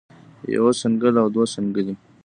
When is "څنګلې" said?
1.53-1.95